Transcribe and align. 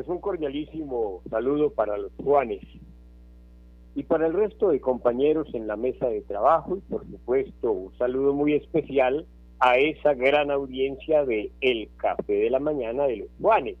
pues 0.00 0.08
un 0.08 0.22
cordialísimo 0.22 1.20
saludo 1.28 1.74
para 1.74 1.98
los 1.98 2.10
Juanes 2.24 2.62
y 3.94 4.02
para 4.04 4.28
el 4.28 4.32
resto 4.32 4.70
de 4.70 4.80
compañeros 4.80 5.52
en 5.52 5.66
la 5.66 5.76
mesa 5.76 6.08
de 6.08 6.22
trabajo 6.22 6.78
y 6.78 6.80
por 6.80 7.04
supuesto 7.04 7.70
un 7.70 7.98
saludo 7.98 8.32
muy 8.32 8.54
especial 8.54 9.26
a 9.58 9.76
esa 9.76 10.14
gran 10.14 10.50
audiencia 10.50 11.26
de 11.26 11.52
El 11.60 11.90
Café 11.98 12.32
de 12.32 12.48
la 12.48 12.60
Mañana 12.60 13.04
de 13.04 13.16
los 13.18 13.28
Juanes. 13.42 13.76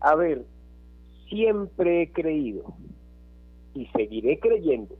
A 0.00 0.14
ver, 0.14 0.42
siempre 1.28 2.04
he 2.04 2.10
creído 2.10 2.72
y 3.74 3.88
seguiré 3.88 4.40
creyendo 4.40 4.94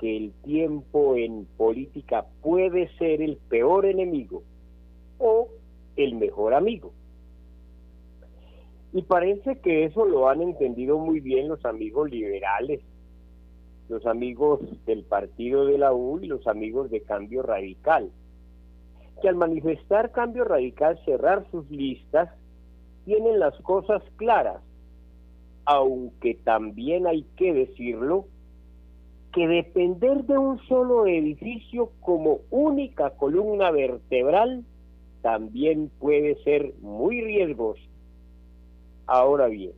que 0.00 0.16
el 0.16 0.32
tiempo 0.42 1.14
en 1.14 1.46
política 1.56 2.26
puede 2.42 2.88
ser 2.96 3.22
el 3.22 3.36
peor 3.36 3.86
enemigo 3.86 4.42
o 5.20 5.46
el 5.94 6.16
mejor 6.16 6.54
amigo. 6.54 6.92
Y 8.92 9.02
parece 9.02 9.58
que 9.58 9.84
eso 9.84 10.06
lo 10.06 10.28
han 10.28 10.40
entendido 10.40 10.98
muy 10.98 11.20
bien 11.20 11.48
los 11.48 11.64
amigos 11.64 12.10
liberales, 12.10 12.80
los 13.88 14.06
amigos 14.06 14.60
del 14.86 15.04
partido 15.04 15.66
de 15.66 15.78
la 15.78 15.92
U 15.92 16.20
y 16.20 16.26
los 16.26 16.46
amigos 16.46 16.90
de 16.90 17.02
Cambio 17.02 17.42
Radical, 17.42 18.10
que 19.20 19.28
al 19.28 19.36
manifestar 19.36 20.12
Cambio 20.12 20.44
Radical 20.44 20.98
cerrar 21.04 21.46
sus 21.50 21.68
listas, 21.70 22.30
tienen 23.04 23.40
las 23.40 23.54
cosas 23.60 24.02
claras, 24.16 24.62
aunque 25.64 26.34
también 26.34 27.06
hay 27.06 27.24
que 27.36 27.52
decirlo, 27.52 28.26
que 29.32 29.46
depender 29.46 30.24
de 30.24 30.38
un 30.38 30.58
solo 30.66 31.06
edificio 31.06 31.92
como 32.00 32.40
única 32.50 33.10
columna 33.10 33.70
vertebral 33.70 34.64
también 35.20 35.90
puede 35.98 36.42
ser 36.42 36.72
muy 36.80 37.20
riesgoso 37.20 37.87
Ahora 39.08 39.46
bien, 39.46 39.72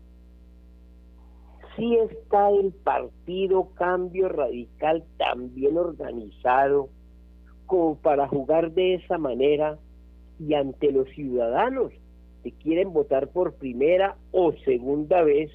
si 1.76 1.94
está 1.98 2.50
el 2.50 2.72
partido 2.72 3.68
Cambio 3.74 4.28
Radical 4.28 5.04
tan 5.18 5.54
bien 5.54 5.78
organizado 5.78 6.88
como 7.66 7.94
para 7.94 8.26
jugar 8.26 8.72
de 8.72 8.94
esa 8.94 9.18
manera 9.18 9.78
y 10.40 10.54
ante 10.54 10.90
los 10.90 11.08
ciudadanos 11.10 11.92
que 12.42 12.50
quieren 12.50 12.92
votar 12.92 13.28
por 13.28 13.54
primera 13.54 14.16
o 14.32 14.52
segunda 14.64 15.22
vez 15.22 15.52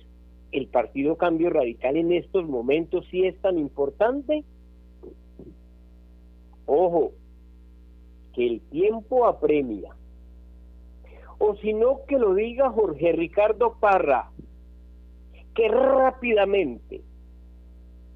el 0.54 0.68
partido 0.68 1.18
Cambio 1.18 1.50
Radical 1.50 1.98
en 1.98 2.14
estos 2.14 2.48
momentos 2.48 3.06
sí 3.12 3.26
es 3.26 3.38
tan 3.42 3.60
importante? 3.60 4.46
Ojo, 6.66 7.12
que 8.34 8.48
el 8.48 8.62
tiempo 8.62 9.26
apremia 9.26 9.94
o 11.38 11.56
si 11.58 11.74
no 11.74 12.02
que 12.08 12.18
lo 12.18 12.34
diga 12.34 12.70
Jorge 12.70 13.12
Ricardo 13.12 13.78
Parra, 13.80 14.32
que 15.54 15.68
rápidamente 15.68 17.02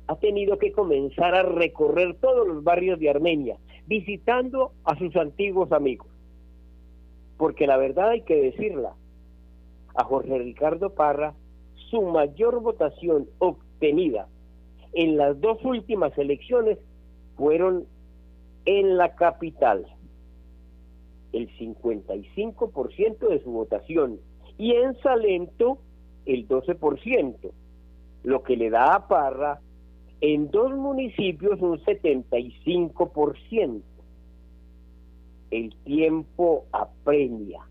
ha 0.07 0.15
tenido 0.15 0.57
que 0.57 0.71
comenzar 0.71 1.35
a 1.35 1.43
recorrer 1.43 2.15
todos 2.15 2.47
los 2.47 2.63
barrios 2.63 2.99
de 2.99 3.09
Armenia, 3.09 3.57
visitando 3.85 4.71
a 4.83 4.97
sus 4.97 5.15
antiguos 5.15 5.71
amigos. 5.71 6.07
Porque 7.37 7.67
la 7.67 7.77
verdad 7.77 8.09
hay 8.09 8.21
que 8.21 8.35
decirla, 8.35 8.95
a 9.95 10.03
Jorge 10.03 10.37
Ricardo 10.37 10.91
Parra, 10.91 11.33
su 11.89 12.01
mayor 12.01 12.61
votación 12.61 13.27
obtenida 13.39 14.27
en 14.93 15.17
las 15.17 15.39
dos 15.39 15.63
últimas 15.63 16.17
elecciones 16.17 16.77
fueron 17.35 17.85
en 18.65 18.97
la 18.97 19.15
capital 19.15 19.85
el 21.33 21.49
55% 21.57 23.29
de 23.29 23.43
su 23.43 23.51
votación 23.51 24.19
y 24.57 24.73
en 24.73 24.95
Salento 25.01 25.79
el 26.25 26.47
12%, 26.47 27.51
lo 28.23 28.43
que 28.43 28.57
le 28.57 28.69
da 28.69 28.95
a 28.95 29.07
Parra 29.07 29.59
en 30.21 30.51
dos 30.51 30.75
municipios 30.75 31.61
un 31.61 31.79
75%. 31.79 33.81
El 35.51 35.75
tiempo 35.83 36.65
apremia. 36.71 37.61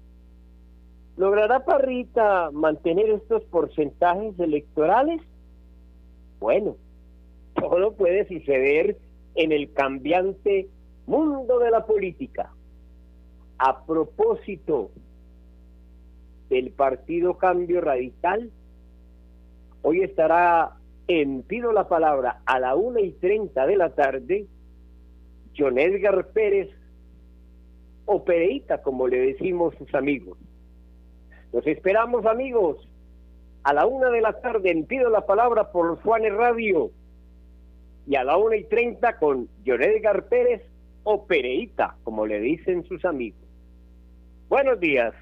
¿Logrará 1.17 1.65
Parrita 1.65 2.51
mantener 2.53 3.09
estos 3.11 3.45
porcentajes 3.45 4.37
electorales? 4.41 5.21
Bueno, 6.41 6.77
todo 7.55 7.93
puede 7.93 8.27
suceder 8.27 8.99
en 9.35 9.53
el 9.53 9.73
cambiante 9.73 10.69
mundo 11.07 11.61
de 11.61 11.71
la 11.71 11.87
política 11.87 12.53
a 13.59 13.85
propósito 13.85 14.91
del 16.49 16.71
partido 16.71 17.37
Cambio 17.39 17.81
Radical, 17.81 18.51
hoy 19.83 20.03
estará 20.03 20.77
en 21.09 21.43
Pido 21.43 21.73
la 21.73 21.89
Palabra 21.89 22.41
a 22.47 22.61
la 22.61 22.77
una 22.77 23.01
y 23.01 23.13
treinta 23.13 23.67
de 23.67 23.77
la 23.77 23.95
tarde, 23.95 24.47
John 25.57 25.79
Edgar 25.79 26.29
Pérez, 26.29 26.71
o 28.07 28.25
Pereita, 28.25 28.81
como 28.81 29.07
le 29.07 29.19
decimos 29.19 29.75
sus 29.77 29.95
amigos. 29.95 30.39
Los 31.53 31.67
esperamos, 31.67 32.25
amigos, 32.25 32.89
a 33.65 33.75
la 33.75 33.87
una 33.87 34.11
de 34.11 34.21
la 34.21 34.41
tarde 34.41 34.71
en 34.71 34.85
Pido 34.85 35.11
la 35.11 35.27
Palabra 35.27 35.73
por 35.73 36.01
Juanes 36.01 36.33
Radio 36.33 36.91
y 38.07 38.17
a 38.17 38.25
la 38.25 38.39
una 38.39 38.57
y 38.57 38.65
treinta 38.65 39.19
con 39.19 39.49
John 39.67 39.83
Edgar 39.83 40.25
Pérez 40.29 40.63
o 41.05 41.27
Pereita, 41.27 41.97
como 42.05 42.27
le 42.27 42.41
dicen 42.41 42.85
sus 42.85 43.05
amigos. 43.05 43.48
Buenos 44.49 44.81
días. 44.81 45.13